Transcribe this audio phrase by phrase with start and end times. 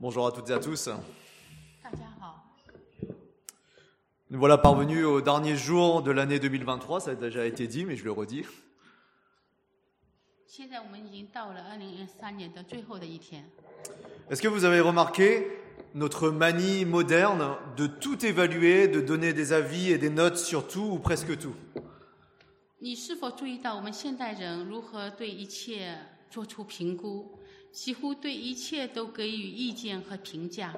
[0.00, 0.88] Bonjour à toutes et à tous.
[4.30, 7.96] Nous voilà parvenus au dernier jour de l'année 2023, ça a déjà été dit, mais
[7.96, 8.46] je le redis.
[14.30, 15.46] Est-ce que vous avez remarqué
[15.94, 20.88] notre manie moderne de tout évaluer, de donner des avis et des notes sur tout
[20.92, 21.54] ou presque tout?
[27.71, 30.73] 你是否注意到我们现代人如何对一切做出评估，几乎对一切都给予意见和评价，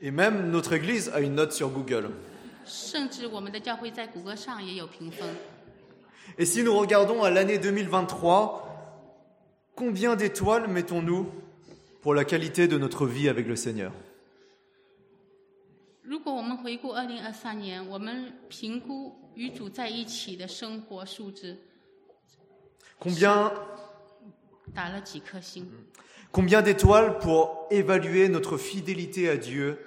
[0.00, 2.10] Et même notre Église a une note sur Google.
[2.64, 5.34] 甚至我们的教会在谷歌上也有评分。
[6.36, 11.26] Et si nous regardons à l'année 2023, combien d'étoiles mettons-nous
[12.02, 13.92] pour la qualité de notre vie avec le Seigneur
[16.02, 21.56] 如果我们回顾二零二三年，我们评估与主在一起的生活数值
[23.00, 23.52] Combien,
[24.74, 25.66] 打了几颗星？
[26.30, 29.78] combien d'étoiles pour évaluer notre fidélité à Dieu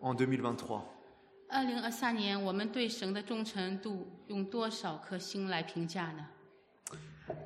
[0.00, 0.84] en 2023
[1.48, 6.26] 二零二三年，我们对神的忠诚度用多少颗星来评价呢？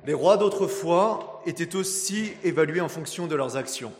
[0.05, 3.91] Les rois d'autrefois étaient aussi évalués en fonction de leurs actions.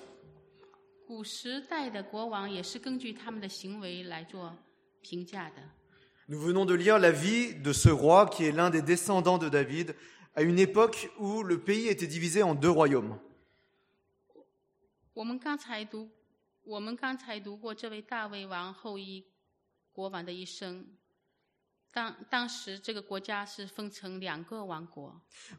[1.06, 4.56] 古时代的国王也是根据他们的行为来做
[5.02, 5.62] 评价的。
[6.30, 9.48] Nous venons de lire la vie de ce roi qui est l'un des descendants de
[9.50, 9.94] David
[10.35, 13.19] à une époque où le pays était divisé en deux royaumes.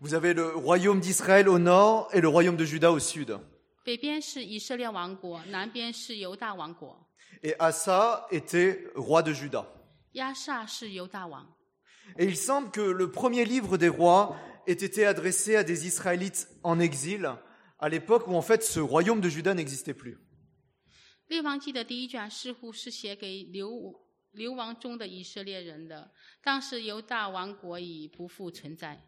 [0.02, 3.38] Vous avez le royaume d'Israël au nord et le royaume de Juda au sud.
[7.44, 9.68] Et Asa était roi de Juda.
[12.18, 14.36] Et il semble que le premier livre des rois
[14.67, 17.31] ait été adressé à des Israélites en exil,
[17.79, 20.19] à l'époque où en fait ce royaume de Juda n'existait plus.
[21.29, 23.95] 列王记的第一卷似乎是写给流
[24.33, 26.11] 流亡中的以色列人的，
[26.43, 29.03] 当时犹大王国已不复存在。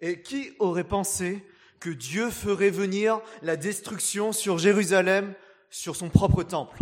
[0.00, 1.42] Et qui aurait pensé
[1.80, 5.34] que Dieu ferait venir la destruction sur Jérusalem,
[5.70, 6.78] sur son propre temple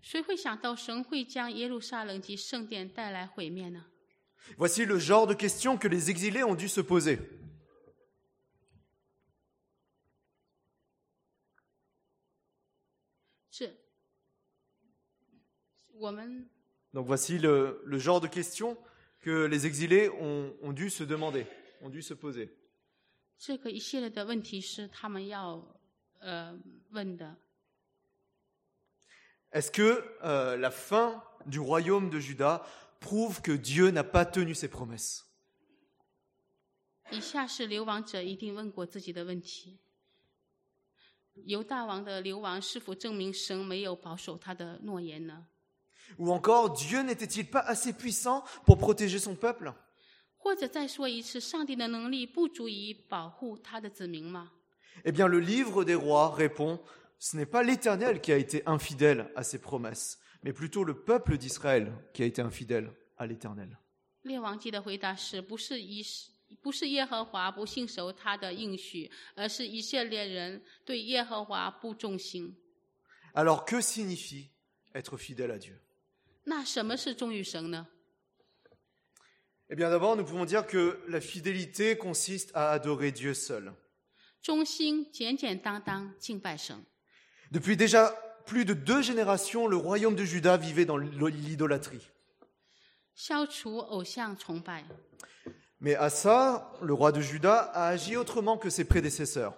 [0.00, 3.84] 谁会想到神会将耶路撒冷及圣殿带来毁灭呢？
[4.57, 7.19] Voici le genre de questions que les exilés ont dû se poser.
[16.93, 18.77] Donc voici le, genre de questions
[19.21, 21.45] que les exilés ont, dû se demander,
[21.81, 22.55] ont dû se poser.
[29.51, 32.65] Est-ce que euh, la fin du royaume de Juda
[33.00, 35.22] prouve que Dieu n'a pas tenu ses promesses
[37.10, 39.78] 以下是流亡者一定问过自己的问题：
[41.44, 45.46] 犹大王的流亡是否证明神没有保守他的诺言呢？
[46.18, 49.74] Ou encore, Dieu n'était-il pas assez puissant pour protéger son peuple
[50.36, 54.50] 或者再说一次，上帝的能力不足以保护他的子民吗？
[55.04, 56.80] Eh bien, le livre des rois répond,
[57.18, 61.36] ce n'est pas l'Éternel qui a été infidèle à ses promesses, mais plutôt le peuple
[61.36, 63.76] d'Israël qui a été infidèle à l'Éternel.
[64.22, 66.04] 列王记的回答是不是以
[66.60, 72.54] 不是耶和华不信守他的应许，而是以色列人对耶和华不忠心。
[73.34, 74.50] Alors, que signifie
[74.94, 75.78] être fidèle à Dieu
[76.44, 77.86] 那什么是忠于神呢？
[79.68, 83.72] Eh bien, d'abord, nous pouvons dire que la fidélité consiste à adorer Dieu seul.
[84.42, 86.84] 忠心简简单单敬拜神。
[87.50, 88.14] Depuis déjà
[88.47, 92.09] plus de deux générations, le royaume de Juda vivait dans l'idolâtrie.
[95.79, 99.53] Mais Assa, le roi de Juda, a agi autrement que ses prédécesseurs.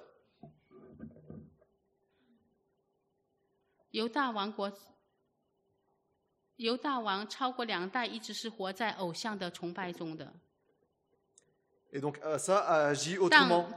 [11.92, 13.68] Et donc Assa a agi autrement.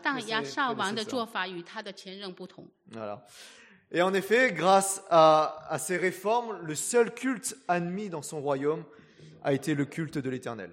[2.91, 3.25] Voilà.
[3.93, 8.85] Et en effet, grâce à, à, ces réformes, le seul culte admis dans son royaume
[9.45, 10.71] a été le culte de l'Éternel.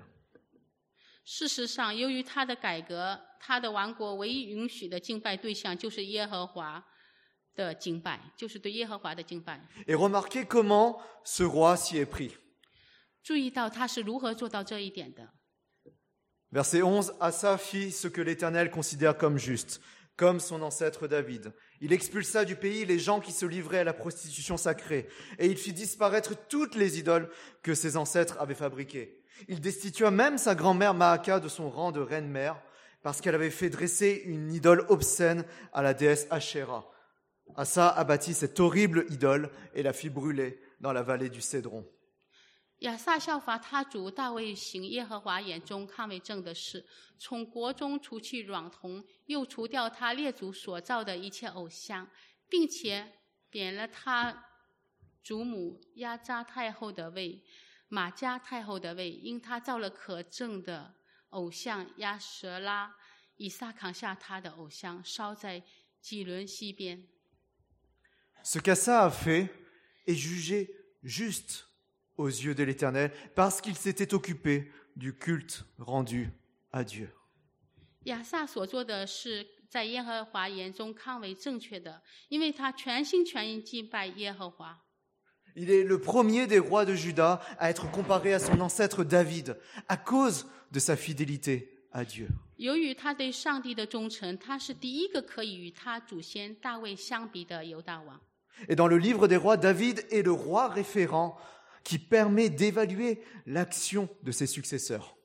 [9.85, 12.37] Et remarquez comment ce roi s'y est pris.
[16.51, 19.81] Verset 11, Asa fit ce que l'Éternel considère comme juste,
[20.15, 21.53] comme son ancêtre David.
[21.81, 25.57] Il expulsa du pays les gens qui se livraient à la prostitution sacrée, et il
[25.57, 27.29] fit disparaître toutes les idoles
[27.63, 29.21] que ses ancêtres avaient fabriquées.
[29.47, 32.61] Il destitua même sa grand-mère Maaka de son rang de reine-mère,
[33.01, 36.89] parce qu'elle avait fait dresser une idole obscène à la déesse Asherah.
[37.55, 41.85] Asa a bâti cette horrible idole et la fit brûler dans la vallée du Cédron.
[42.79, 46.85] 亚萨效法他主大卫行耶和华眼中看为正的事，
[47.17, 52.09] 从国中除去软铜，又除掉他列祖所造的一切偶像，
[52.47, 54.45] 并且贬了他
[55.21, 57.43] 祖母亚扎太后的位、
[57.89, 60.95] 马加太后的位，因他造了可憎的
[61.29, 62.95] 偶像亚舍拉。
[63.41, 65.63] 以撒扛下他的偶像，烧在
[66.01, 67.07] 几伦西边。
[68.43, 69.47] Ce qu'a fait
[70.05, 70.67] est jugé
[71.01, 71.61] juste
[72.19, 76.29] aux yeux de l'Éternel, parce qu'il s'était occupé du culte rendu
[76.71, 77.09] à Dieu.
[85.55, 89.57] Il est le premier des rois de Juda à être comparé à son ancêtre David
[89.87, 92.27] à cause de sa fidélité à Dieu.
[98.67, 101.37] Et dans le livre des rois, David est le roi référent
[101.82, 105.16] qui permet d'évaluer l'action de ses successeurs.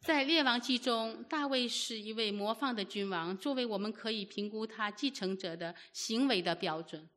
[0.00, 7.08] 在列王记中，大卫是一位模范的君王，作为我们可以评估他继承者的行为的标准。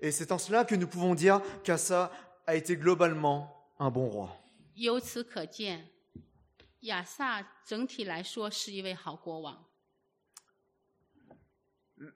[0.00, 2.10] Et c'est en cela que nous pouvons dire qu'Assa
[2.46, 3.48] a été globalement
[3.78, 4.30] un bon roi.
[4.74, 5.90] 由此可见，
[6.80, 9.64] 亚萨整体来说是一位好国王。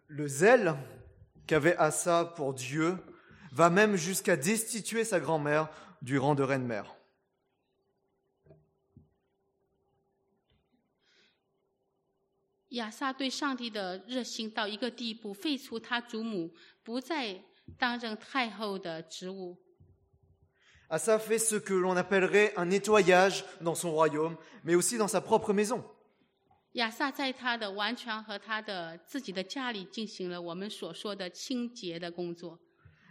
[0.06, 0.76] Le zèle
[1.46, 2.98] qu'avait Assa pour Dieu
[3.55, 5.69] va même jusqu'à destituer sa grand-mère
[6.01, 6.93] du rang de reine-mère.
[20.89, 24.35] Asa fait ce que l'on appellerait un nettoyage dans son royaume,
[24.65, 25.81] mais aussi dans sa propre maison.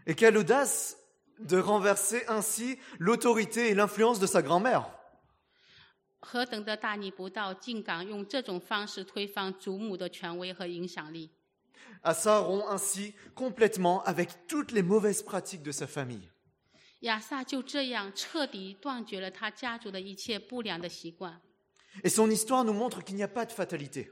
[0.07, 0.99] Et quelle audace
[1.39, 4.89] de renverser ainsi l'autorité et l'influence de sa grand-mère.
[12.03, 16.31] Asa rompt ainsi complètement avec toutes les mauvaises pratiques de sa famille.
[22.03, 24.11] Et son histoire nous montre qu'il n'y a pas de fatalité.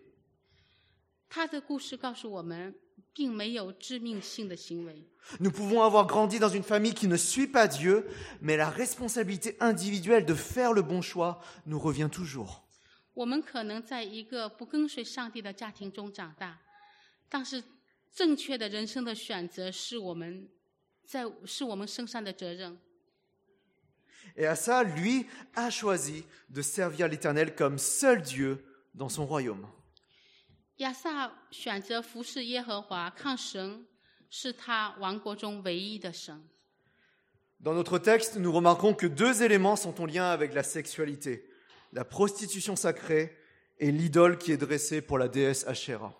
[5.40, 8.06] Nous pouvons avoir grandi dans une famille qui ne suit pas Dieu,
[8.40, 12.64] mais la responsabilité individuelle de faire le bon choix nous revient toujours.
[24.36, 29.66] Et à ça, lui a choisi de servir l'Éternel comme seul Dieu dans son royaume.
[30.82, 33.86] 亚萨选择服侍耶和华，看神
[34.28, 36.42] 是他王国中唯一的神。
[37.62, 41.44] Dans notre texte, nous remarquons que deux éléments sont en lien avec la sexualité,
[41.92, 43.36] la prostitution sacrée
[43.78, 46.12] et l'idole qui est dressée pour la déesse Asherah.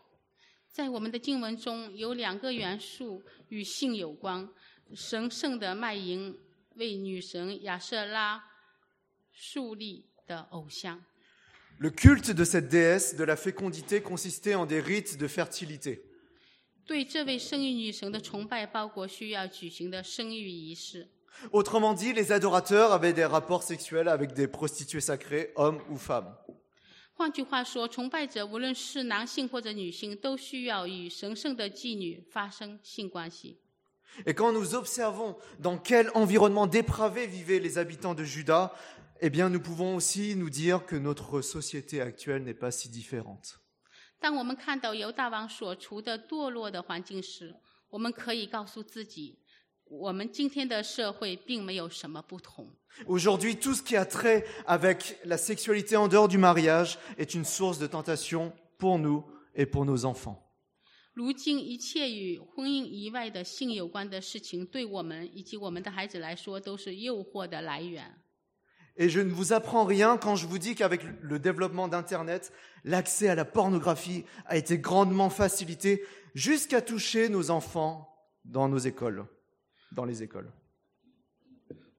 [0.69, 4.49] 在我们的经文中有两个元素与性有关：
[4.94, 6.38] 神圣的卖淫
[6.76, 8.44] 为女神亚瑟拉
[9.32, 11.05] 树立的偶像。
[11.82, 16.05] Le culte de cette déesse de la fécondité consistait en des rites de fertilité.
[21.51, 26.32] Autrement dit, les adorateurs avaient des rapports sexuels avec des prostituées sacrées, hommes ou femmes.
[34.27, 38.72] Et quand nous observons dans quel environnement dépravé vivaient les habitants de Juda,
[39.21, 43.57] eh bien, nous pouvons aussi nous dire que notre société actuelle n'est pas si différente.
[44.19, 47.56] 当我们看到犹大王所处的堕落的环境时，
[47.90, 49.40] 我们可以告诉自己，
[49.85, 52.76] 我们今天的社会并没有什么不同。
[53.06, 57.45] Aujourd'hui, tout ce qui a trait avec la sexualité en dehors du mariage est une
[57.45, 59.23] source de tentation pour nous
[59.54, 60.44] et pour nos enfants.
[61.14, 68.19] 如今，一切与婚姻以外的性有关的事情，对我们以及我们的孩子来说，都是诱惑的来源。
[68.95, 72.52] Et je ne vous apprends rien quand je vous dis qu'avec le développement d'Internet,
[72.83, 78.09] l'accès à la pornographie a été grandement facilité jusqu'à toucher nos enfants
[78.44, 79.26] dans nos écoles,
[79.92, 80.52] dans les écoles.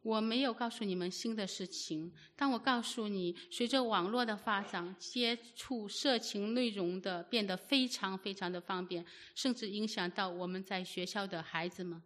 [0.02, 12.00] 我没有告诉你们新的事情，但我告诉你，随着网络的发展，接触色情内容的变得非常非常的方便，甚至影响到我们在学校的孩子们。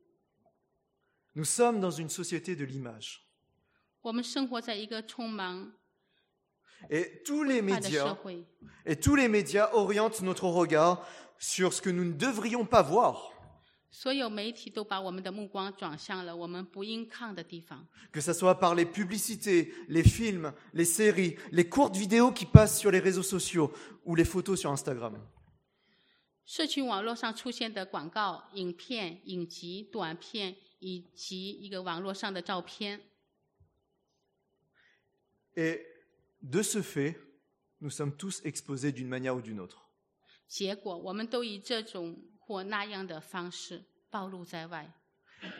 [1.34, 3.20] Nous sommes dans une société de l'image.
[4.06, 5.72] 我们生活在一个充满
[6.90, 8.44] Et tous les 快的社 médias, 会，
[8.84, 11.06] et tous les médias orientent notre regard
[11.38, 13.30] sur ce que nous ne devrions pas voir.
[13.94, 17.86] 所有媒体都把我们的目光转向了我们不应看的地方。
[18.10, 22.80] Que ce soit par les publicités, les films, les séries, les courtes vidéos qui passent
[22.80, 23.70] sur les réseaux sociaux
[24.04, 25.14] ou les photos sur Instagram.
[26.44, 33.00] 社群网络上出现的广告、影片、影集、短片，以及一个网络上的照片，
[35.57, 35.85] Et
[36.43, 37.19] de ce fait,
[37.81, 39.89] nous sommes tous exposés d'une manière ou d'une autre.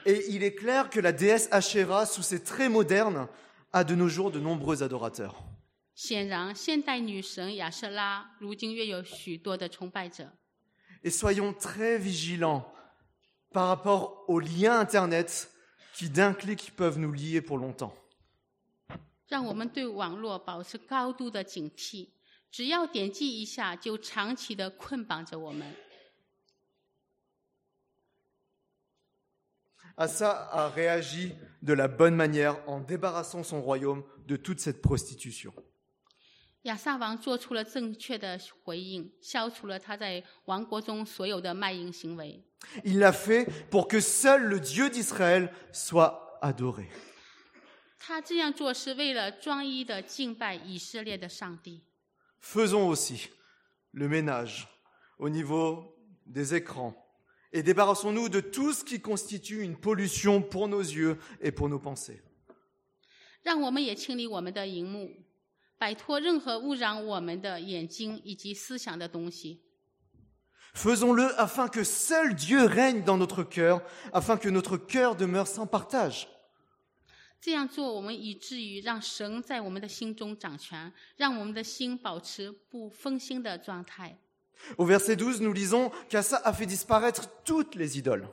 [0.05, 3.27] Et il est clair que la déesse Asherah, sous ses traits modernes,
[3.73, 5.43] a de nos jours de nombreux adorateurs.
[11.03, 12.71] Et soyons très vigilants
[13.51, 15.51] par rapport aux liens Internet
[15.95, 17.95] qui d'un clic peuvent nous lier pour longtemps.
[19.28, 22.08] 让我们对网络保持高度的警惕，
[22.50, 25.74] 只要点击一下，就长期的捆绑着我们。
[29.96, 35.52] Asa a réagi de la bonne manière en débarrassant son royaume de toute cette prostitution.
[36.62, 42.42] 亚萨王做出了正确的回应，消除了他在王国中所有的卖淫行为。
[42.84, 46.88] Il l'a fait pour que seul le Dieu d'Israël soit adoré.
[47.98, 51.82] 他这样做是为了专一的敬拜以色列的上帝。
[52.40, 53.28] Faisons aussi
[53.92, 54.66] le ménage
[55.18, 55.96] au niveau
[56.26, 56.94] des écrans
[57.52, 61.78] et débarrassons-nous de tout ce qui constitue une pollution pour nos yeux et pour nos
[61.78, 62.20] pensées.
[63.42, 65.10] 让我们也清理我们的荧幕，
[65.78, 69.62] 摆脱任何污染我们的眼睛以及思想的东西。
[70.74, 73.82] Faisons-le afin que seul Dieu règne dans notre cœur,
[74.12, 76.26] afin que notre cœur demeure sans partage.
[77.40, 84.16] 这样做，我们以至于让神在我们的心中掌权，让我们的心保持不分心的状态。
[84.76, 88.28] Au verset 12, nous lisons qu'Assa a fait disparaître toutes les idoles.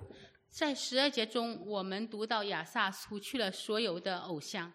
[0.51, 4.71] 在十二节中，我们读到亚萨除去了所有的偶像。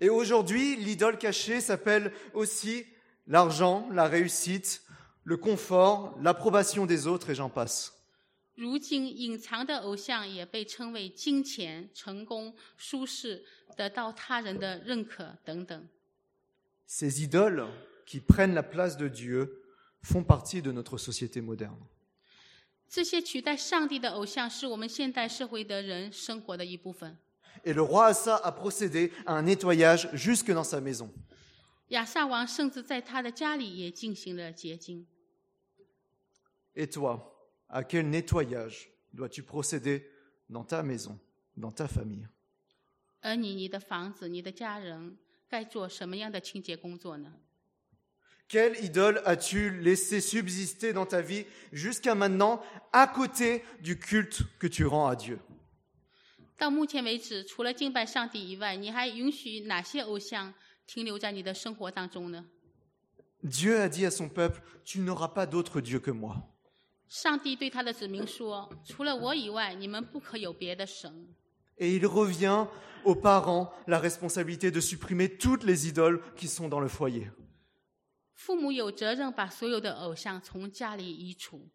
[0.00, 2.84] Et aujourd'hui, l'idole cachée s'appelle aussi
[3.26, 4.82] l'argent, la réussite,
[5.24, 7.92] le confort, l'approbation des autres et j'en passe.
[8.54, 13.44] 如今，隐藏的偶像也被称为金钱、成功、舒适、
[13.76, 15.88] 得到他人的认可等等。
[16.88, 17.68] Ces idoles
[18.04, 19.62] qui prennent la place de Dieu
[20.02, 21.76] font partie de notre société moderne.
[22.88, 27.16] 这些取代上帝的偶像是我们现代社会的人生活的一部分。
[27.64, 31.10] Et le roi Assa a procédé à un nettoyage jusque dans sa maison.
[31.88, 35.06] 亚萨王甚至在他的家里也进行了洁净。
[36.74, 37.20] Et toi,
[37.72, 40.10] à quel nettoyage dois-tu procéder
[40.48, 41.18] dans ta maison,
[41.56, 42.26] dans ta famille
[43.20, 45.18] 而你、你的房子、你的家人
[45.48, 47.32] 该做什么样的清洁工作呢？
[48.48, 54.66] Quelle idole as-tu laissé subsister dans ta vie jusqu'à maintenant à côté du culte que
[54.66, 55.38] tu rends à Dieu
[56.56, 60.54] 到目前为止，除了敬拜上帝以外，你还允许哪些偶像
[60.86, 62.46] 停留在你的生活当中呢？
[63.42, 66.42] Dieu a dit à son peuple, tu n'auras pas d'autre Dieu que moi.
[67.12, 71.34] 上帝对他的子民说：“除了我以外，你们不可有别的神。
[71.78, 72.66] Et il revient
[73.04, 77.30] aux parents la responsabilité de supprimer toutes les idoles qui sont dans le foyer.
[78.34, 81.68] ”父母有责任把所有的偶像从家里移除，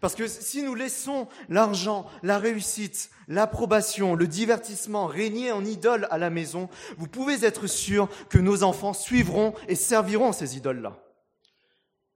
[0.00, 6.18] Parce que si nous laissons l'argent, la réussite, l'approbation, le divertissement régner en idole à
[6.18, 6.68] la maison,
[6.98, 10.98] vous pouvez être sûr que nos enfants suivront et serviront ces idoles-là.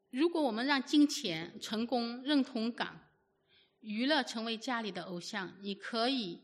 [0.09, 3.09] 如果我们让金钱、成功、认同感、
[3.81, 6.41] 娱乐成为家里的偶像，你可以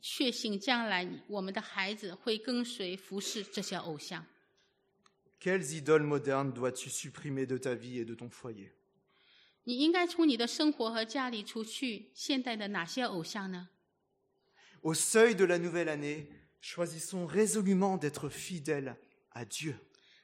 [0.00, 4.24] 确信将来我们的孩子会跟随服侍这些偶像。
[5.40, 8.70] Quelles idoles modernes dois-tu supprimer de ta vie et de ton foyer
[9.64, 13.68] 你应该从你的生活和家里除去现代的哪些偶像呢
[14.82, 16.28] ？Au seuil de la nouvelle année,
[16.60, 18.96] choisissons résolument d'être fidèles
[19.32, 19.76] à Dieu.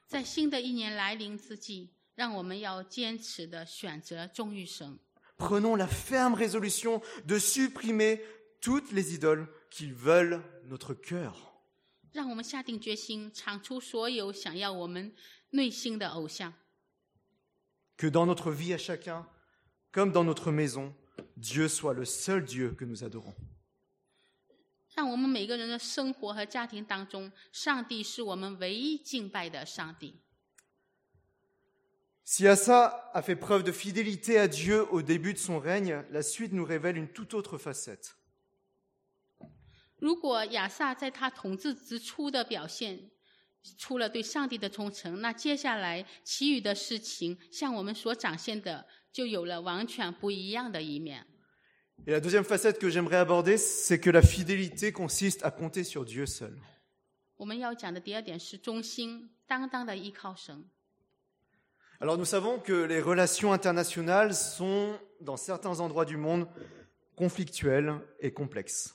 [0.07, 1.89] 在新的一年来临之际，
[2.20, 4.98] 让我们要坚持的选择忠于神，
[5.38, 8.20] Prenons la ferme résolution de supprimer
[8.60, 11.34] toutes les idoles qui veulent notre cœur.
[12.12, 15.14] 让我们下定决心铲除所有想要我们
[15.50, 16.54] 内心的偶像。
[17.98, 19.26] Que dans notre vie à chacun,
[19.92, 20.94] comme dans notre maison,
[21.36, 23.34] Dieu soit le seul Dieu que nous adorons.
[24.94, 30.19] 让我们每个人的生活和家庭当中，上帝是我们唯一敬拜的上帝。
[32.30, 36.22] Si Assa a fait preuve de fidélité à Dieu au début de son règne, la
[36.22, 38.14] suite nous révèle une toute autre facette.
[39.98, 43.10] 如果亚萨在他统治之初的表现，
[43.78, 51.26] 除了对上帝的忠诚，那接下来其余的事情向我们所展现的，就有了完全不一样的一面。
[52.06, 56.04] Et la deuxième facette que j'aimerais aborder, c'est que la fidélité consiste à compter sur
[56.04, 56.58] Dieu seul.
[57.36, 60.68] 我们要讲的第二点是忠心，当当的依靠神。
[62.00, 66.46] Alors nous savons que les relations internationales sont, dans certains endroits du monde,
[67.16, 68.92] conflictuelles et complexes.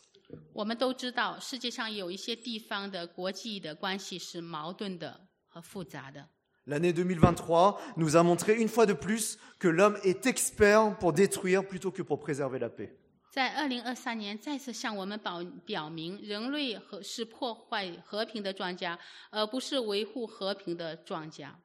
[0.53, 6.29] 我们都知道，世界上有一些地方的国际的关系是矛盾的和复杂的。
[6.67, 11.67] L'année 2023 nous a montré une fois de plus que l'homme est expert pour détruire
[11.67, 12.95] plutôt que pour préserver la paix.
[13.31, 18.99] 在二零二三年，再次向我们表表明，人类和是破坏和平的专家，
[19.31, 21.59] 而不是维护和平的专家。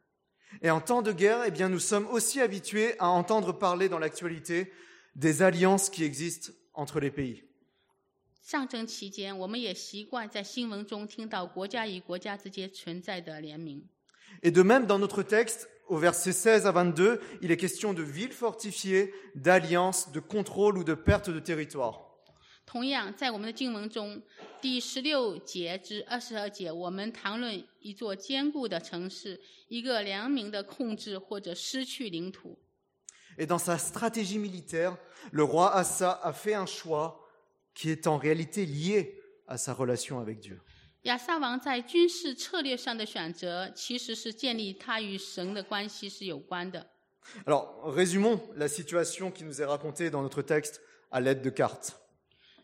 [0.62, 4.72] Et en temps de guerre, eh nous sommes aussi habitués à entendre parler dans l'actualité
[5.16, 7.44] des alliances qui existent entre les pays.
[14.44, 18.04] Et de même, dans notre texte, au verset 16 à 22, il est question de
[18.04, 22.11] villes fortifiées, d'alliances, de contrôle ou de perte de territoire.
[22.72, 24.22] 同样，在我们的经文中，
[24.62, 29.38] 第十六节至二十二节，我们谈论一座坚固的城市，
[29.68, 32.58] 一个良民的控制或者失去领土。
[33.38, 34.96] Et dans sa stratégie militaire,
[35.34, 37.20] le roi Assa a fait un choix
[37.76, 40.62] qui est en réalité lié à sa relation avec Dieu.
[41.02, 46.88] 亚撒王在军事策略上的选择，其实是建立他与神的关系是有关的。
[47.46, 51.98] Alors, résumons la situation qui nous est racontée dans notre texte à l'aide de cartes.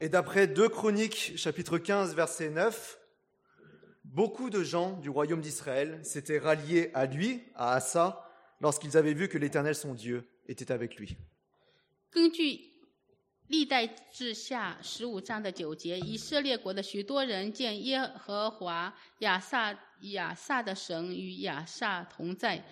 [0.00, 2.98] Et d'après 2 Chroniques, chapitre 15, verset 9,
[4.04, 8.26] beaucoup de gens du royaume d'Israël s'étaient ralliés à lui, à Assa,
[8.60, 11.16] lorsqu'ils avaient vu que l'Éternel, son Dieu, était avec lui.
[12.10, 12.70] 根据
[13.48, 22.64] 历代志下十五章的九节，以色列国的许多人见耶和华亚萨亚萨的神与亚萨同在，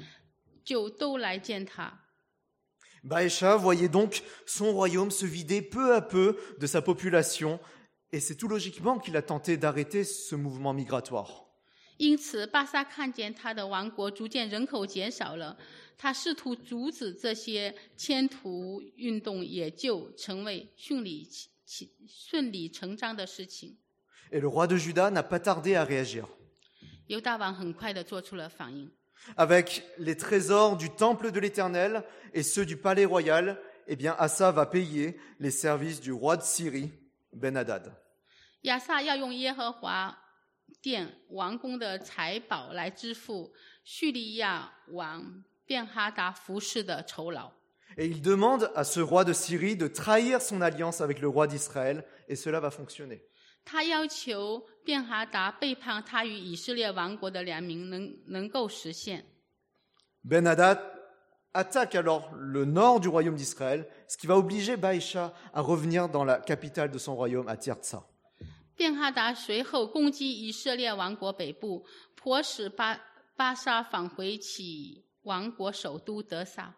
[0.64, 2.01] 就都来见他。
[3.04, 7.60] Baécha voyait donc son royaume se vider peu à peu de sa population,
[8.12, 11.46] et c'est tout logiquement qu'il a tenté d'arrêter ce mouvement migratoire.
[11.98, 15.58] 因此，巴萨看见他的王国逐渐人口减少了，
[15.96, 21.28] 他试图阻止这些迁徒运动，也就成为顺理
[21.66, 23.76] 其顺理成章的事情。
[24.30, 26.26] Et le roi de Juda n'a pas tardé à réagir.
[27.08, 28.90] 犹大王很快的做出了反应，
[29.36, 34.50] Avec les trésors du temple de l'Éternel et ceux du palais royal, eh bien Assa
[34.52, 36.92] va payer les services du roi de Syrie,
[37.32, 37.92] Ben-Hadad.
[38.62, 40.18] 亚萨要用耶和华
[40.82, 43.52] 殿王宫的财宝来支付
[43.84, 47.52] 叙利亚王便哈达服饰的酬劳。
[47.96, 51.46] Et il demande à ce roi de Syrie de trahir son alliance avec le roi
[51.46, 53.22] d'Israël, et cela va fonctionner.
[53.64, 59.24] 他要求 便哈达背叛他与以色列王国的联名能能够实现。
[60.24, 60.78] Ben-Hadad
[61.52, 66.24] attaque alors le nord du royaume d'Israël, ce qui va obliger Baïcha à revenir dans
[66.24, 68.04] la capitale de son royaume, à Tirzah.
[68.76, 73.00] 便哈达随后攻击以色列王国北部，迫使巴
[73.36, 76.74] 巴沙返回其王国首都德萨。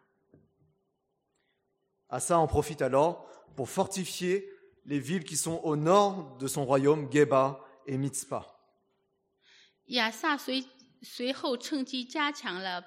[2.08, 4.44] Assa en profite alors pour fortifier
[4.86, 8.46] les villes qui sont au nord de son royaume, Geba et Mitzpah.
[9.86, 10.64] 亚萨随
[11.02, 12.84] 随后趁机加强了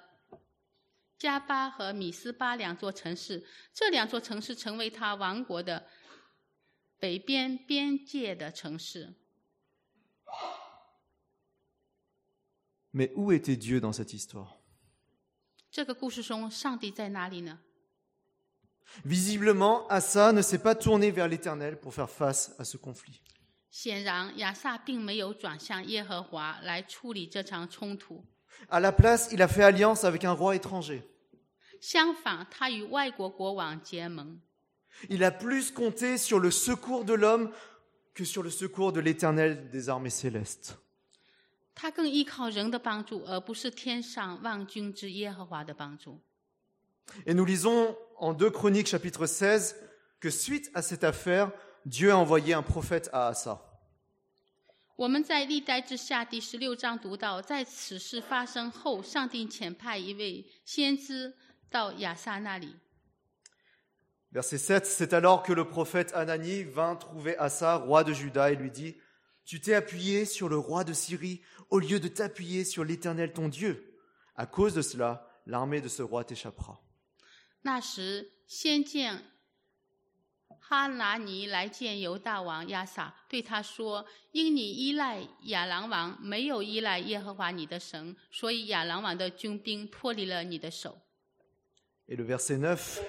[1.17, 5.88] 加巴和米斯巴两座城市，这两座城市成为他王国的
[6.99, 9.15] 北边边界的城市。
[12.93, 14.60] Mais où était Dieu dans cette histoire
[15.71, 17.60] 这个故事中，上帝在哪里呢？
[19.04, 23.19] Visiblement, Assa ne s'est pas tourné vers l'Éternel pour faire face à ce conflit.
[23.69, 28.23] 显然，亚萨并没有转向耶和华来处理这场冲突，
[28.69, 31.02] À la place, il a fait alliance avec un roi étranger.
[31.82, 34.39] 相反，他与外国国王结盟。
[35.10, 37.52] Il a plus compté sur le secours de l'homme
[38.13, 40.76] que sur le secours de l'Éternel des armées célestes.
[41.76, 46.21] 他更依靠人的帮助，而不是天上万军之耶和华的帮助。
[47.26, 49.76] Et nous lisons en 2 Chroniques chapitre 16
[50.21, 51.52] que suite à cette affaire,
[51.86, 53.60] Dieu a envoyé un prophète à Assa.
[54.95, 61.34] 我们在历代之下第十六章读到，在此事发生后，上帝遣派一位先知
[61.69, 62.76] 到亚萨那里。
[64.32, 68.56] Verset 7, c'est alors que le prophète Anani vint trouver Asa, roi de Juda, et
[68.56, 68.95] lui dit,
[69.45, 73.49] Tu t'es appuyé sur le roi de Syrie au lieu de t'appuyer sur l'Éternel ton
[73.49, 73.99] Dieu.
[74.36, 76.80] À cause de cela, l'armée de ce roi t'échappera.
[77.63, 79.23] 那时，先见
[80.68, 90.98] 哈拿尼来见犹大王亚撒，对他说：“因你依赖亚兰王，没有依赖耶和华你的神，所以亚兰王的军兵脱离了你的手。”
[92.07, 93.00] Et le verset 9,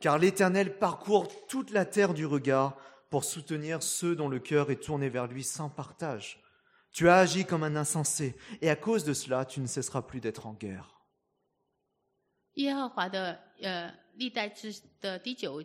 [0.00, 2.74] Car l'Éternel parcourt toute la terre du regard
[3.10, 6.38] pour soutenir ceux dont le cœur est tourné vers lui sans partage.
[6.90, 10.20] Tu as agi comme un insensé, et à cause de cela, tu ne cesseras plus
[10.20, 10.90] d'être en guerre.
[12.54, 15.62] 耶和华的呃历代之的第九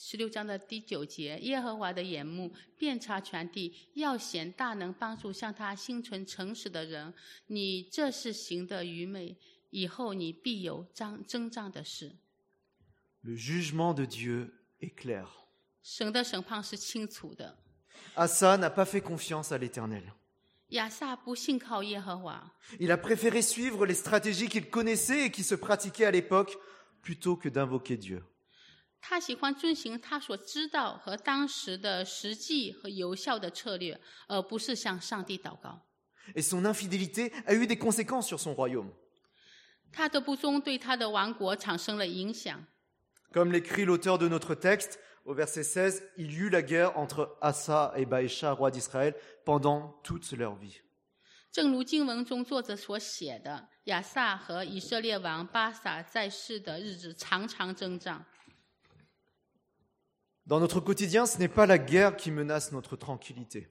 [0.00, 7.12] 十六章的第九节，耶和华的眼目遍察全地，要显大能帮助向他心存诚实的人。
[7.48, 9.36] 你这是行的愚昧，
[9.70, 12.16] 以后你必有张征兆的事。
[13.22, 15.26] Le jugement de Dieu est clair.
[15.82, 17.58] 神的审判是清楚的。
[18.14, 20.12] Asa n'a pas fait confiance à l'Éternel.
[20.68, 26.56] 亚萨不信靠耶和华，Il a préféré suivre les stratégies qu'il connaissait et qui se pratiquaient à l'époque
[27.02, 28.22] plutôt que d'invoquer Dieu.
[29.00, 35.86] 他喜欢遵循他所知道和当时的实际和有效的策略，而不是向上帝祷告。
[36.34, 38.92] Et son infidélité a eu des conséquences sur son royaume.
[39.90, 42.66] 他的不忠对他的王国产生了影响。
[43.32, 47.92] Comme l'écrit l'auteur de notre texte, au verset 16, il y eut la guerre entre Asa
[47.96, 50.80] et Baïcha, roi d'Israël, pendant toute leur vie.
[51.50, 58.26] 正如经文中作者所写的，亚萨和以色列王巴撒在世的日子常常征战。
[60.48, 63.68] Dans notre quotidien, ce n'est pas la guerre qui menace notre tranquillité.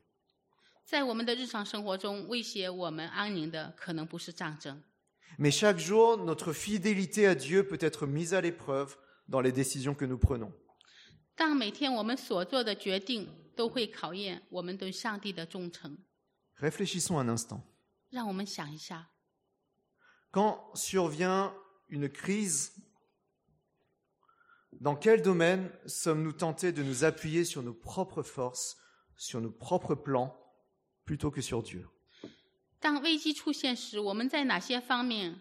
[5.39, 8.95] Mais chaque jour, notre fidélité à Dieu peut être mise à l'épreuve
[9.27, 10.53] dans les décisions que nous prenons.
[16.57, 17.65] Réfléchissons un instant.
[20.31, 21.55] Quand survient
[21.89, 22.75] une crise
[24.80, 28.76] dans quel domaine sommes-nous tentés de nous appuyer sur nos propres forces,
[29.16, 30.34] sur nos propres plans,
[31.04, 31.86] plutôt que sur Dieu
[32.80, 35.40] 当危机出现时，我们在哪些方面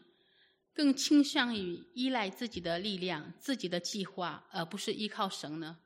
[0.75, 5.77] 更倾向于依赖自己的力量、自己的计划，而不是依靠神呢？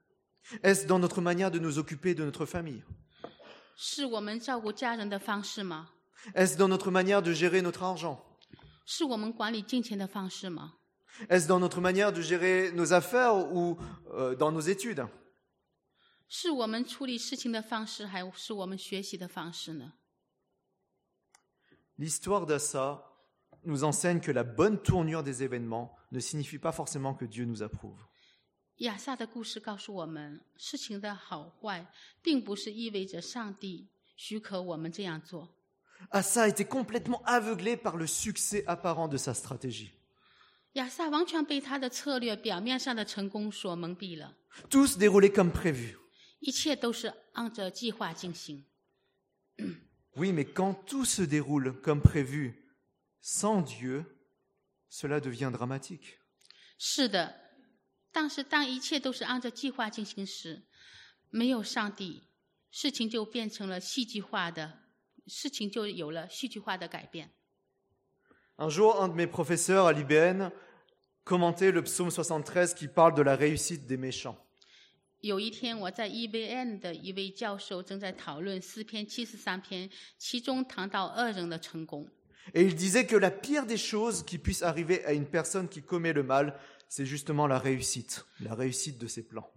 [0.62, 2.84] Est-ce dans notre manière de nous occuper de notre famille
[3.78, 5.90] 是我们照顾家人的方式吗？
[6.34, 8.20] Est-ce dans notre manière de gérer notre argent
[8.86, 10.74] 是我们管理金钱的方式吗？
[11.29, 13.79] Est-ce dans notre manière de gérer nos affaires ou
[14.13, 15.07] euh, dans nos études?
[21.99, 23.05] L'histoire d'Assa
[23.65, 27.63] nous enseigne que la bonne tournure des événements ne signifie pas forcément que Dieu nous
[27.63, 28.01] approuve.
[36.11, 40.00] Assa était complètement aveuglé par le succès apparent de sa stratégie.
[40.75, 44.37] 亚萨完全被他的策略表面上的成功所蒙蔽了
[44.69, 45.97] ，Tout se déroulait comme prévu.
[46.39, 48.65] 一切都是按照计划进行。
[50.15, 52.55] Oui, mais quand tout se déroule comme prévu,
[53.21, 54.05] sans Dieu,
[54.91, 56.19] cela devient dramatique.
[56.79, 57.35] 是的，
[58.13, 60.63] 但是当一切都是按照计划进行时，
[61.31, 62.23] 没有上帝，
[62.71, 64.81] 事情就变成了戏剧化的，
[65.27, 67.35] 事情就有了戏剧化的改变。
[68.63, 70.51] Un jour, un de mes professeurs à l'IBN
[71.25, 74.37] commentait le psaume 73 qui parle de la réussite des méchants.
[82.53, 85.81] Et il disait que la pire des choses qui puisse arriver à une personne qui
[85.81, 86.55] commet le mal,
[86.87, 89.51] c'est justement la réussite, la réussite de ses plans.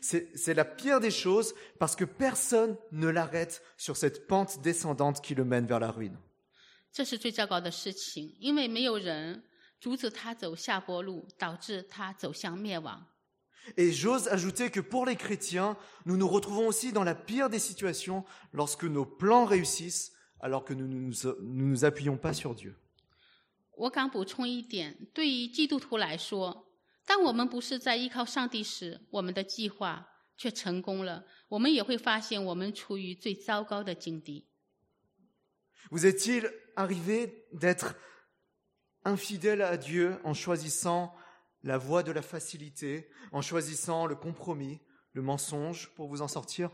[0.00, 5.22] C'est c'est la pire des choses parce que personne ne l'arrête sur cette pente descendante
[5.22, 6.16] qui le mène vers la ruine.
[6.92, 9.44] 这是最糟糕的事情，因为没有人
[9.80, 13.06] 阻止他走下坡路，导致他走向灭亡。
[13.76, 17.58] Et j'ose ajouter que pour les chrétiens, nous nous retrouvons aussi dans la pire des
[17.58, 22.54] situations lorsque nos plans réussissent alors que nous ne nous, nous nous appuyons pas sur
[22.54, 22.74] Dieu.
[23.76, 26.66] 我敢补充一点，对于基督徒来说，
[27.04, 34.46] 当我们不是在依靠上帝时，我们的计划却成功了，我们也会发现我们处于最糟糕的境地。
[35.90, 37.94] Vous est-il arrivé d'être
[39.04, 41.14] infidèle à Dieu en choisissant
[41.62, 44.80] la voie de la facilité, en choisissant le compromis,
[45.12, 46.70] le mensonge pour vous en sortir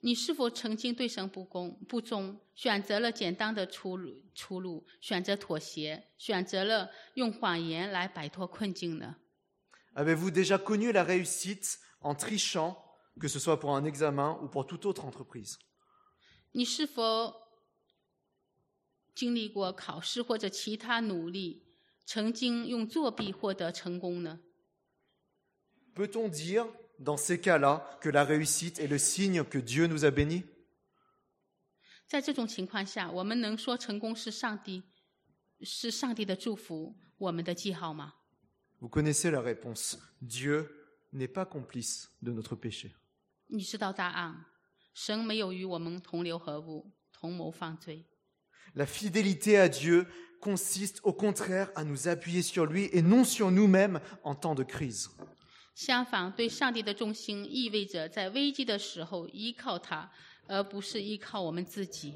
[0.00, 9.16] 你是否曾经对神不公不忠，选择了简单的出路出路，选择妥协，选择了用谎言来摆脱困境呢
[9.94, 12.76] ？Avez-vous déjà connu la réussite en trichant,
[13.18, 15.56] que ce soit pour un examen ou pour toute autre entreprise
[16.52, 17.34] 你是否
[19.14, 21.64] 经历过考试或者其他努力，
[22.04, 24.40] 曾经用作弊获得成功呢
[25.94, 30.43] ？Peut-on dire, dans ces cas-là, que la réussite est le signe que Dieu nous a bénis
[32.07, 34.83] 在这种情况下，我们能说成功是上帝
[35.61, 38.13] 是上帝的祝福，我们的记号吗？
[38.81, 39.97] Vous connaissez la réponse.
[40.19, 40.69] Dieu
[41.13, 42.91] n'est pas complice de notre péché.
[43.47, 44.45] 你知道答案，
[44.93, 48.05] 神没有与我们同流合污、同谋犯罪。
[48.73, 50.07] La fidélité à Dieu
[50.41, 54.63] consiste au contraire à nous appuyer sur lui et non sur nous-mêmes en temps de
[54.63, 55.09] crise.
[55.76, 60.10] 相反，对上帝的忠心意味着在危机的时候依靠他，
[60.46, 62.14] 而不是依靠我们自己。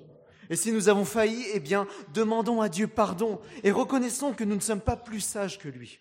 [0.48, 4.54] Et si nous avons failli, eh bien, demandons à Dieu pardon et reconnaissons que nous
[4.54, 5.98] ne sommes pas plus sages que lui.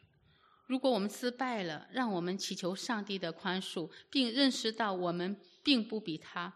[0.68, 6.54] 如果我们失败了，让我们祈求上帝的宽恕，并认识到我们并不比他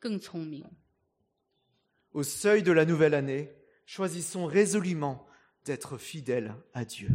[0.00, 0.66] 更聪明。
[2.12, 3.50] Au seuil de la nouvelle année,
[3.86, 5.28] choisissons résolument
[5.64, 7.10] d'être fidèles à Dieu.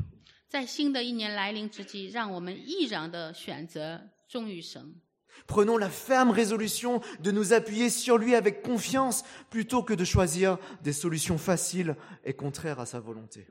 [0.55, 5.01] 在新的一年来临之际，让我们毅然的选择忠于神，
[5.47, 10.59] Prenons la ferme résolution de nous appuyer sur lui avec confiance plutôt que de choisir
[10.83, 13.47] des solutions faciles et contraires à sa volonté.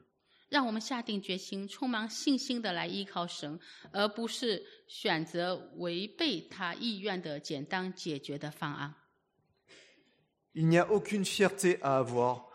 [0.50, 3.60] 让我们下定决心，充满信心的来依靠神，
[3.92, 8.96] 而不是选择违背他意愿的简单解决的方案。
[10.54, 12.48] Il n'y a aucune fierté à avoir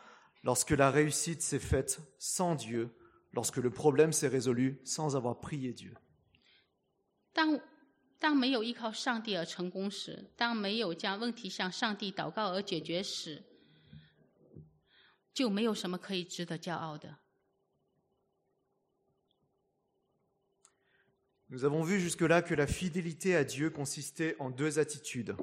[0.43, 2.91] lorsque la réussite s'est faite sans Dieu,
[3.33, 5.95] lorsque le problème s'est résolu sans avoir prié Dieu.
[7.33, 7.61] 当
[8.19, 13.43] 当没有依靠上帝而成功时，当没有将问题向上帝祷告而解决时，
[15.33, 17.19] 就没有什么可以值得骄傲的。
[21.49, 25.37] Nous avons vu jusque-là que la fidélité à Dieu consistait en deux attitudes.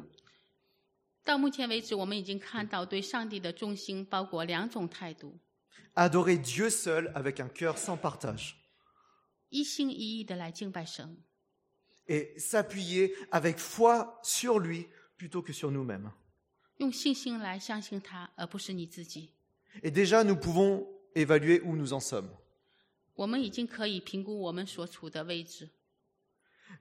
[1.24, 5.40] 到目前为止，我们已经看到对上帝的忠心包括两种态度：
[5.95, 8.63] Adorer Dieu seul avec un cœur sans partage.
[12.09, 14.87] Et s'appuyer avec foi sur lui
[15.17, 16.11] plutôt que sur nous-mêmes.
[19.83, 22.31] Et déjà, nous pouvons évaluer où nous en sommes.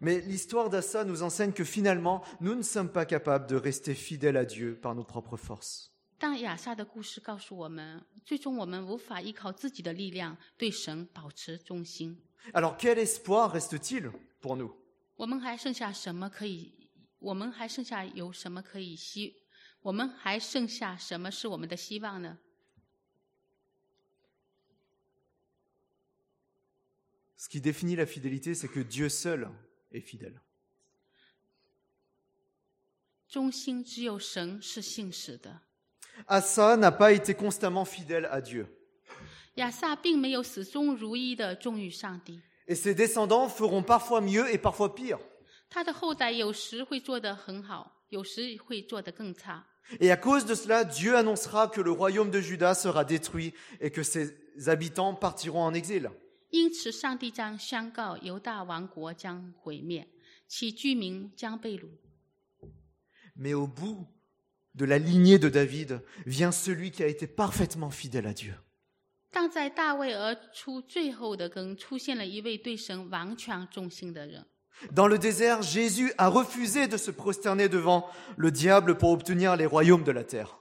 [0.01, 4.37] Mais l'histoire d'Assa nous enseigne que finalement, nous ne sommes pas capables de rester fidèles
[4.37, 5.94] à Dieu par nos propres forces.
[6.27, 12.19] 但亚萨的故事告诉我们，最终我们无法依靠自己的力量对神保持忠心。
[12.51, 14.11] Alors quel espoir reste-t-il
[14.41, 14.75] pour nous
[15.17, 16.89] 我们还剩下什么可以？
[17.19, 19.43] 我们还剩下有什么可以希？
[19.81, 22.39] 我们还剩下什么是我们的希望呢
[27.37, 29.47] ？Ce qui définit la fidélité, c'est que Dieu seul
[29.91, 30.39] est fidèle.
[33.27, 35.61] 忠心只有神是信实的。
[36.26, 38.66] Assa n'a pas été constamment fidèle à Dieu.
[39.56, 45.18] 亚萨并没有始终如一的忠于上帝， Et ses descendants feront parfois mieux et parfois pire.
[45.68, 49.66] 他的后代有时会做得很好，有时会做得更差。
[49.98, 53.90] Et à cause de cela, Dieu annoncera que le royaume de Juda sera détruit et
[53.90, 54.36] que ses
[54.68, 56.10] habitants partiront en exil.
[56.50, 60.08] 因此，上帝将宣告犹大王国将毁灭，
[60.46, 61.88] 其居民将被掳。
[63.36, 64.06] Mais au bout
[64.75, 68.53] de la lignée de David vient celui qui a été parfaitement fidèle à Dieu.
[74.91, 79.65] Dans le désert, Jésus a refusé de se prosterner devant le diable pour obtenir les
[79.65, 80.57] royaumes de la terre.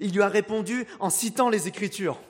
[0.00, 2.20] Il lui a répondu en citant les Écritures.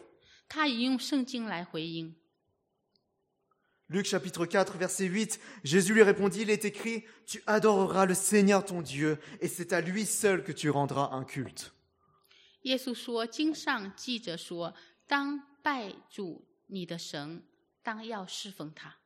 [3.90, 4.04] 他引用圣经来回应。
[4.04, 8.64] Luc chapitre 4, verset 8, Jésus lui répondit, il est écrit, Tu adoreras le Seigneur
[8.64, 11.72] ton Dieu, et c'est à lui seul que tu rendras un culte.
[12.64, 14.74] 耶稣说：“经上记着说，
[15.08, 17.44] 当拜主你的神，
[17.82, 18.98] 当要侍奉他。”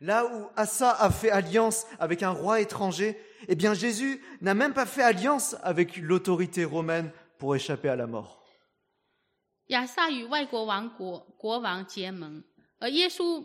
[0.00, 4.72] Là où Assa a fait alliance avec un roi étranger, eh bien Jésus n'a même
[4.72, 8.38] pas fait alliance avec l'autorité romaine pour échapper à la mort.
[9.66, 12.44] 亚萨与外国王国国王结盟，
[12.78, 13.44] 而耶稣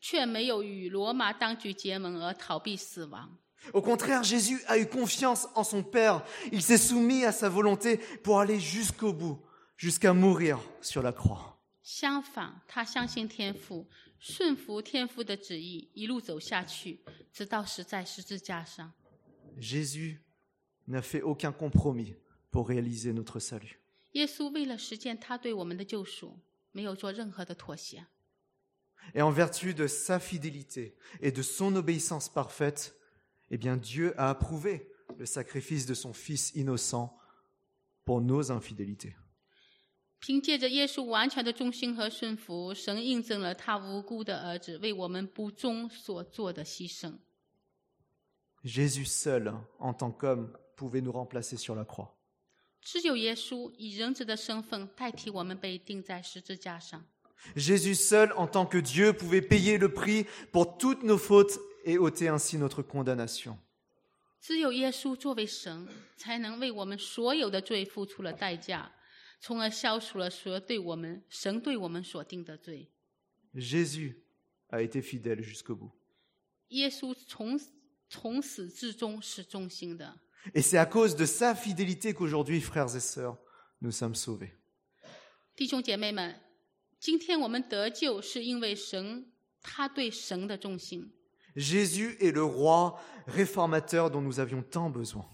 [0.00, 3.38] 却没有与罗马当局结盟而逃避死亡。
[3.72, 6.22] Au contraire, Jésus a eu confiance en son Père.
[6.50, 9.38] Il s'est soumis à sa volonté pour aller jusqu'au bout,
[9.76, 11.58] jusqu'à mourir sur la croix.
[11.82, 13.86] 相反，他相信天父，
[14.18, 17.00] 顺服天父的旨意，一路走下去，
[17.32, 18.92] 直到死在十字架上。
[19.58, 20.20] Jésus
[20.88, 22.14] n'a fait aucun compromis
[22.50, 23.76] pour réaliser notre salut.
[24.12, 26.38] 耶稣为了实践他对我们的救赎，
[26.72, 28.06] 没有做任何的妥协。
[29.13, 32.95] Et en vertu de sa fidélité et de son obéissance parfaite,
[33.49, 37.15] eh bien Dieu a approuvé le sacrifice de son Fils innocent
[38.03, 39.15] pour nos infidélités.
[40.19, 47.19] 凭借着耶稣完全的忠心和顺服，神印证了他无辜的儿子为我们不忠所做的牺牲。
[48.63, 52.09] Jésus seul, en tant qu'homme, pouvait nous remplacer sur la croix.
[52.81, 57.05] 只有耶稣以人子的身份代替我们被钉在十字架上。
[57.55, 61.97] Jésus seul, en tant que Dieu, pouvait payer le prix pour toutes nos fautes et
[61.97, 63.57] ôter ainsi notre condamnation.
[64.41, 68.91] 只有耶稣作为神，才能为我们所有的罪付出了代价，
[69.39, 72.91] 从而消除了所有对我们神对我们所定的罪。
[73.55, 74.15] Jésus
[74.69, 75.91] a été fidèle jusqu'au bout.
[76.69, 77.59] 耶稣从
[78.09, 80.19] 从始至终是忠心的，
[80.53, 83.37] Et c'est à cause de sa fidélité qu'aujourd'hui, frères et sœurs,
[83.81, 84.51] nous sommes sauvés.
[85.55, 86.35] 弟兄姐妹们，
[86.99, 89.31] 今天我们得救是因为神
[89.61, 91.11] 他对神的忠心。
[91.55, 95.25] Jésus est le roi réformateur dont nous avions tant besoin.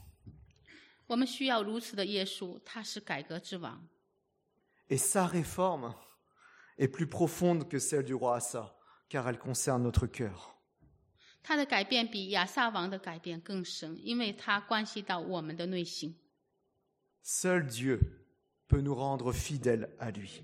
[1.07, 3.87] 我们需要如此的耶稣，他是改革之王。
[4.87, 5.95] Et sa réforme
[6.77, 8.75] est plus profonde que celle du roi Assa,
[9.09, 10.33] car elle concerne notre cœur.
[11.43, 16.15] 他的改变比亚萨王的改变更深，因为他关系到我们的内心。
[17.23, 17.99] Seul Dieu
[18.67, 20.43] peut nous rendre fidèles à lui.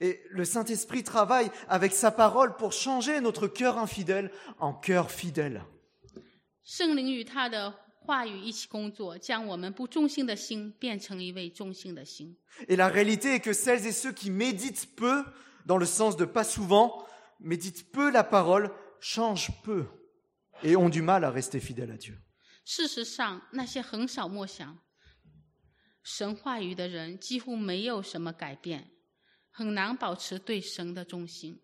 [0.00, 5.62] Et le Saint-Esprit travaille avec sa parole pour changer notre cœur infidèle en cœur fidèle.
[6.62, 12.36] 圣灵与他的话语一起工作，将我们不忠心的心变成一位忠心的心。
[12.68, 15.24] Et la réalité est que celles et ceux qui méditent peu,
[15.64, 17.06] dans le sens de pas souvent,
[17.40, 19.86] méditent peu la parole, changent peu
[20.62, 22.18] et ont du mal à rester fidèles à Dieu.
[22.66, 24.78] 事实上，那些很少默想
[26.02, 28.90] 神话语的人，几乎没有什么改变，
[29.55, 31.59] 很难保持对神的忠心。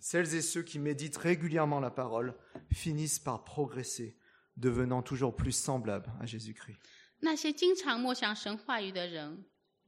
[0.00, 2.34] Celles et ceux qui méditent régulièrement la parole
[2.72, 4.16] finissent par progresser,
[4.56, 6.78] devenant toujours plus semblables à Jésus-Christ.
[7.20, 9.44] 那些经常默想神话语的人，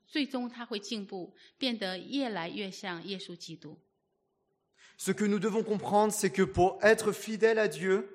[0.06, 3.80] 最终他会进步，变得越来越像耶稣基督。
[4.96, 8.06] Ce que nous devons comprendre, c'est que pour être fidèle à Dieu,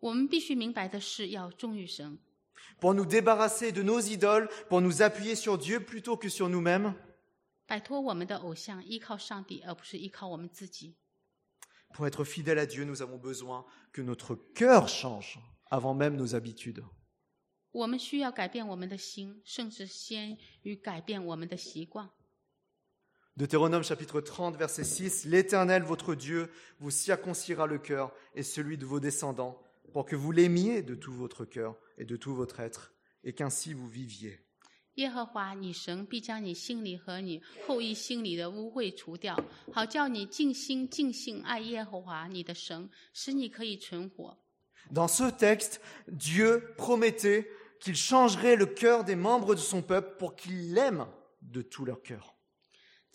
[0.00, 2.18] 我们必须明白的是，要忠于神，
[2.80, 6.94] pour nous débarrasser de nos idoles, pour nous appuyer sur Dieu plutôt que sur nous-mêmes.
[11.94, 15.38] Pour être fidèle à Dieu, nous avons besoin que notre cœur change
[15.70, 16.84] avant même nos habitudes.
[23.36, 28.86] Deutéronome chapitre 30, verset 6, L'Éternel, votre Dieu, vous circoncira le cœur et celui de
[28.86, 29.60] vos descendants,
[29.92, 33.73] pour que vous l'aimiez de tout votre cœur, et de tout votre être, et qu'ainsi
[33.73, 34.39] vous viviez.
[34.95, 39.37] 耶和华你神必将你心里和你后裔心里的污秽除掉，
[39.71, 44.37] 好叫你尽心尽性爱耶和华你的神，使你可以存活。
[44.91, 47.47] Dans ce texte, Dieu promettait
[47.79, 51.07] qu'il changerait le cœur des membres de son peuple pour qu'il l'aime
[51.41, 52.34] de tout leur cœur.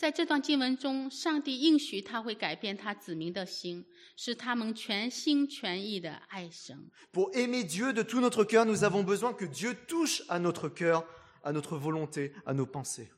[0.00, 6.90] 在这段经文中，上帝应许他会改变他子民的心，使他们全心全意的爱神。
[7.12, 10.68] Pour aimer Dieu de tout notre cœur, nous avons besoin que Dieu touche à notre
[10.68, 11.06] cœur,
[11.42, 13.08] à notre volonté, à nos pensées.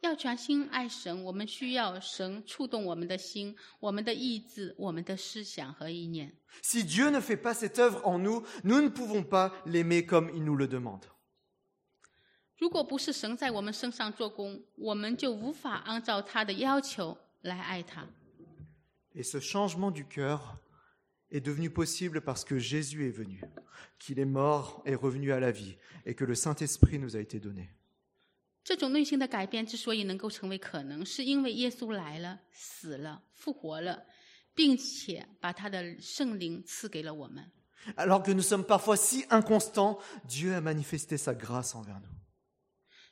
[0.00, 6.32] 要全心爱神，我们需要神触动我们的心、我们的意志、我们的思想和意念。
[6.62, 10.30] Si Dieu ne fait pas cette œuvre en nous, nous ne pouvons pas l'aimer comme
[10.34, 11.04] il nous le demande.
[12.58, 18.06] 如果不是神在我们身上做工，我们就无法按照他的要求来爱他。
[19.14, 20.58] Et ce changement du cœur
[21.30, 23.42] est devenu possible parce que Jésus est venu,
[23.98, 27.40] qu'il est mort et revenu à la vie, et que le Saint-Esprit nous a été
[27.40, 27.70] donné.
[28.64, 34.04] 这种内心的改变之所以能够成为可能，是因为耶稣来了、死了、复活了，
[34.54, 37.50] 并且把他的圣灵赐给了我们。
[37.96, 39.98] Alors que nous sommes parfois si inconstants,
[40.28, 42.15] Dieu a manifesté sa grâce envers nous.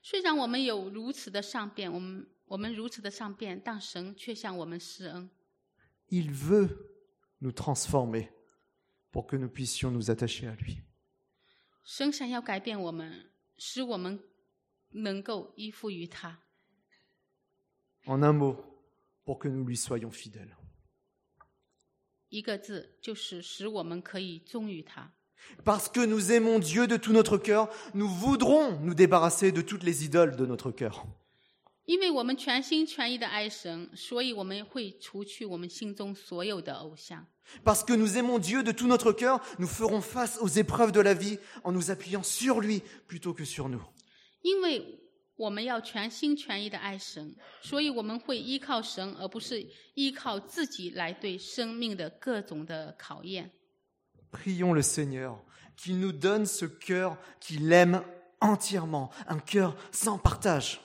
[0.07, 5.27] 虽然我们有如此的善变，我们我们如此的善变，但神却向我们施恩。
[6.09, 6.77] Il veut
[7.39, 8.29] nous transformer
[9.11, 10.83] pour que nous puissions nous attacher à lui.
[11.83, 14.23] 神想要改变我们，使我们
[14.89, 16.39] 能够依附于他。
[18.03, 18.57] En un mot,
[19.23, 20.51] pour que nous lui soyons fidèles.
[22.29, 25.14] 一个字，就是使我们可以忠于他。
[25.63, 30.05] Parce que nous aimons Dieu de tout notre cœur, nous voudrons nous débarrasser de toutes les
[30.05, 31.05] idoles de notre cœur.
[37.63, 40.99] Parce que nous aimons Dieu de tout notre cœur, nous ferons face aux épreuves de
[40.99, 43.83] la vie en nous appuyant sur lui plutôt que sur nous.
[54.35, 55.41] Prions le Seigneur
[55.77, 58.03] qu'il nous donne ce cœur qu'il aime
[58.41, 60.81] entièrement, un cœur sans partage.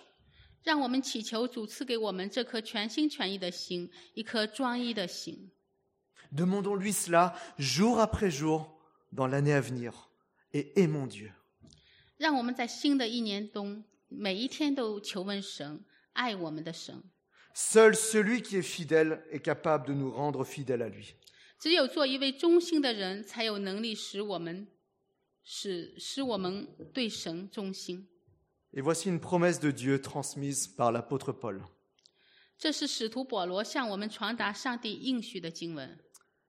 [6.31, 8.73] Demandons-lui cela jour après jour
[9.11, 10.11] dans l'année à venir
[10.53, 11.33] et aimons Dieu.
[17.53, 21.17] Seul celui qui est fidèle est capable de nous rendre fidèles à lui.
[21.60, 24.68] 只有做一位忠心的人，才有能力使我们
[25.44, 28.08] 使使我们对神忠心。
[28.74, 31.62] Et voici une promesse de Dieu transmise par l'apôtre Paul.
[32.58, 35.98] 这是使徒保罗向我们传达上帝应许的经文。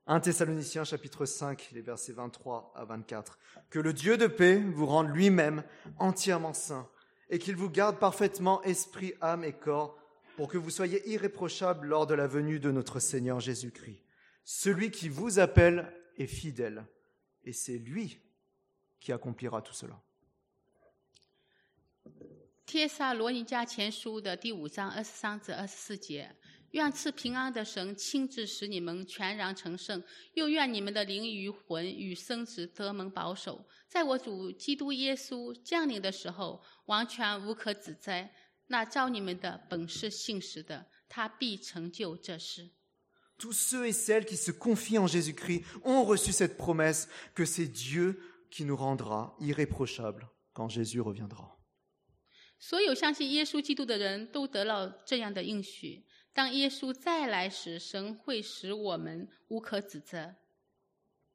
[0.07, 3.39] 1 Thessaloniciens chapitre 5, les versets 23 à 24.
[3.71, 5.65] Que le Dieu de paix vous rende lui-même
[5.99, 6.89] entièrement saint
[7.29, 9.99] et qu'il vous garde parfaitement esprit, âme et corps
[10.37, 14.01] pour que vous soyez irréprochables lors de la venue de notre Seigneur Jésus-Christ.
[22.66, 26.36] 帖撒罗尼迦前书的第五章二十三至二十四节，
[26.72, 30.02] 愿赐平安的神亲自使你们全然成圣，
[30.34, 38.34] 又愿你们的灵与魂与生殖得蒙保守，在我主基督耶稣降临的时候，完全无可指摘。
[38.68, 42.72] 那召你们的本是信实的，他必成就这事。
[43.42, 48.22] Tous ceux et celles qui se confient en Jésus-Christ ont reçu cette promesse que c'est Dieu
[48.52, 51.58] qui nous rendra irréprochables quand Jésus reviendra.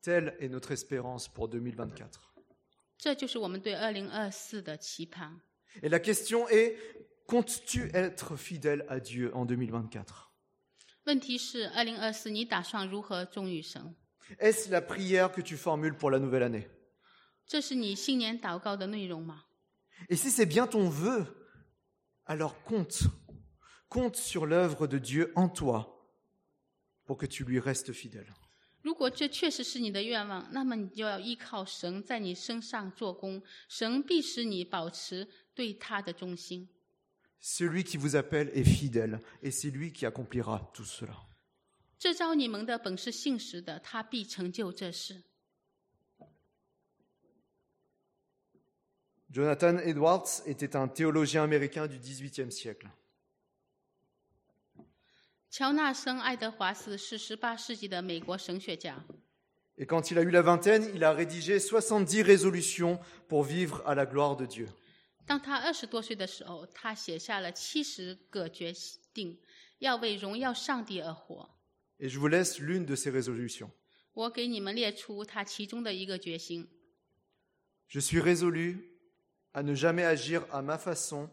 [0.00, 2.36] Telle est notre espérance pour 2024.
[5.82, 6.78] Et la question est,
[7.26, 10.26] comptes-tu être fidèle à Dieu en 2024
[11.06, 13.94] 问题是，二零二四你打算如何忠于神
[14.40, 16.66] ？Est-ce la prière que tu formules pour la nouvelle année
[17.46, 19.44] 这是你新年祷告的内容吗
[20.08, 21.24] ？Et si c'est bien ton vœu,
[22.24, 23.04] alors compte,
[23.88, 26.10] compte sur l'œuvre de Dieu en toi
[27.04, 28.26] pour que tu lui restes fidèle.
[28.82, 36.68] 如果这确实是你的愿望，那么你就要依靠神在你身上做工，神必使你保持对他的忠心。
[37.39, 41.15] Celui qui vous appelle est fidèle et c'est lui qui accomplira tout cela.
[41.97, 45.23] 这招你们的本是信实的，他必成就这事。
[49.31, 52.89] Jonathan Edwards était un théologien américain du XVIIIe siècle.
[55.49, 59.03] 乔纳森·爱德华斯是十八世纪的美国神学家。
[59.77, 63.95] Et quand il a eu la vingtaine, il a rédigé 70 résolutions pour vivre à
[63.95, 64.67] la gloire de Dieu.
[65.25, 68.73] 当他二十多岁的时候，他写下了七十个决
[69.13, 69.39] 定，
[69.79, 71.49] 要为荣耀上帝而活。
[71.99, 73.69] Et je vous laisse l'une de ces résolutions.
[74.13, 76.67] 我给你们列出他其中的一个决心：
[77.87, 78.97] Je suis résolu
[79.53, 81.29] à ne jamais agir à ma façon,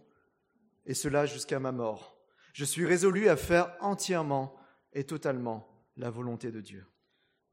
[0.84, 2.16] et cela jusqu'à ma mort.
[2.52, 4.56] Je suis résolu à faire entièrement
[4.92, 6.84] et totalement la volonté de Dieu.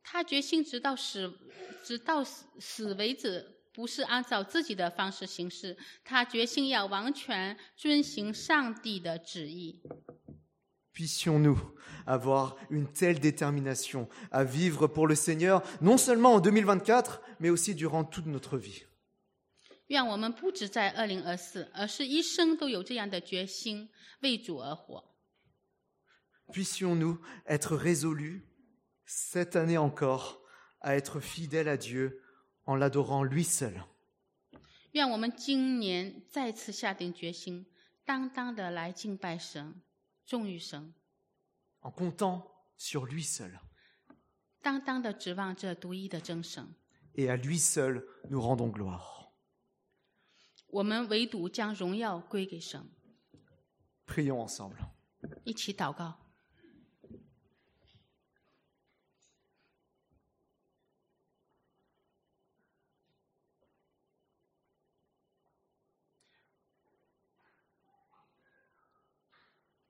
[0.04, 1.34] 他决心直到死，
[1.84, 5.78] 直到死死为止， 不是按照自己的方式行事。
[6.04, 9.82] 他决心要完全遵行上帝的旨意。
[10.94, 11.58] Puissions-nous
[12.06, 17.76] avoir une telle détermination à vivre pour le Seigneur, non seulement en 2024, mais aussi
[17.76, 18.86] durant toute notre vie.
[19.88, 23.90] 愿我们不只在二零二四，而是一生都有这样的决心，
[24.22, 25.04] 为主而活。
[26.54, 28.48] Puissions-nous être résolus,
[29.06, 30.42] cette année encore,
[30.80, 32.22] à être fidèles à Dieu
[32.71, 33.85] en l'adorant lui seul.
[41.83, 42.47] En comptant
[42.77, 43.59] sur lui seul.
[47.17, 49.33] Et à lui seul, nous rendons gloire.
[54.07, 54.79] Prions ensemble.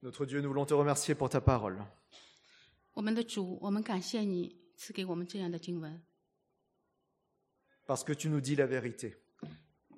[0.01, 1.85] Notre Dieu, nous voulons te remercier pour ta parole.
[2.93, 6.01] 我们的主，我们感谢你赐给我们这样的经文，
[7.85, 9.17] parce que tu nous dis la vérité.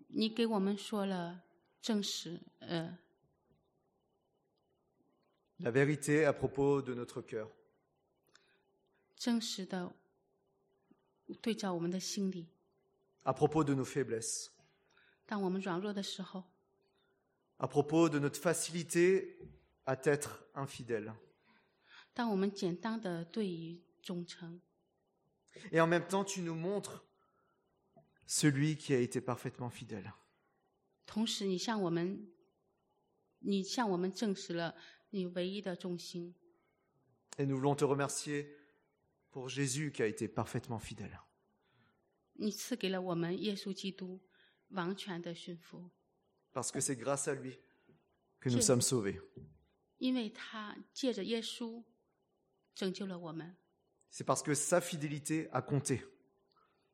[0.07, 1.43] 你给我们说了
[1.81, 2.97] 真实，呃，
[5.59, 7.49] La vérité à propos de notre cœur,
[9.15, 9.93] 真实的
[11.41, 12.47] 对照我们的心里。
[13.23, 14.47] à propos de nos faiblesses,
[15.25, 16.45] 当我们软弱的时候，
[17.57, 19.37] à propos de notre facilité
[19.86, 21.12] à être infidèle.
[25.70, 27.04] Et en même temps, tu nous montres
[28.26, 30.12] celui qui a été parfaitement fidèle.
[37.38, 38.56] Et nous voulons te remercier
[39.30, 41.18] pour Jésus qui a été parfaitement fidèle.
[46.52, 47.58] Parce que c'est grâce à lui
[48.40, 49.20] que nous sommes sauvés.
[50.02, 51.80] 因为他借着耶稣
[52.74, 53.54] 拯救了我们
[54.10, 56.02] ，C'est parce que sa fidélité a compté.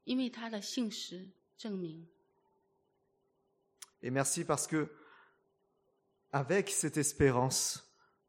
[0.04, 2.06] 因为他的信实证明。
[4.02, 4.90] Et merci parce que,
[6.32, 7.82] avec cette espérance,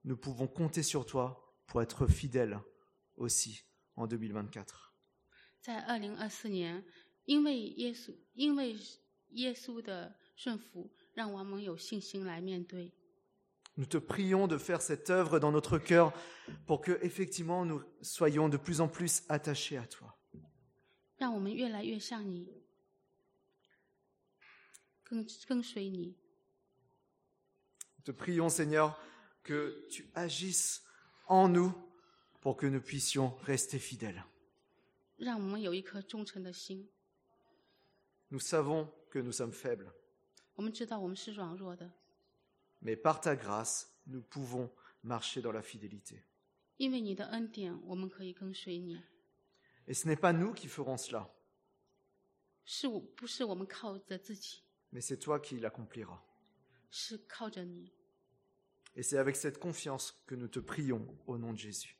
[0.05, 2.57] nous pouvons compter sur toi pour être fidèles
[3.17, 3.65] aussi
[3.97, 4.93] en 2024.
[5.59, 6.85] 在二零二四年，
[7.25, 8.77] 因为耶稣，因为
[9.31, 12.93] 耶稣的顺服，让我们有信心来面对。
[13.79, 16.11] Nous te prions de faire cette œuvre dans notre cœur
[16.65, 20.17] pour que effectivement nous soyons de plus en plus attachés à toi.
[27.97, 29.01] Nous te prions Seigneur
[29.43, 30.83] que tu agisses
[31.27, 31.73] en nous
[32.41, 34.25] pour que nous puissions rester fidèles.
[38.29, 39.89] Nous savons que nous sommes faibles
[42.81, 44.71] mais par ta grâce, nous pouvons
[45.03, 46.23] marcher dans la fidélité.
[49.87, 51.29] Et ce n'est pas nous qui ferons cela,
[54.91, 56.21] mais c'est toi qui l'accompliras.
[58.95, 61.95] Et c'est avec cette confiance que nous te prions au nom de Jésus.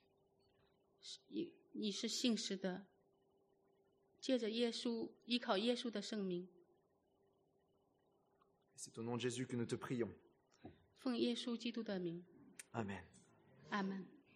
[8.76, 10.14] C'est au nom de Jésus que nous te prions.
[11.00, 12.24] 奉耶稣基督的名
[12.74, 13.04] ，Amen.
[13.70, 14.19] 阿门。